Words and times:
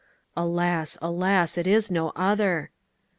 "Alas, 0.35 0.97
alas, 0.99 1.59
it 1.59 1.67
is 1.67 1.91
no 1.91 2.11
other!" 2.15 2.71